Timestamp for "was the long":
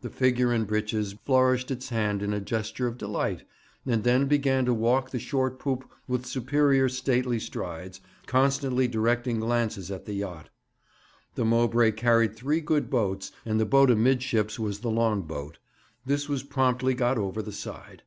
14.58-15.24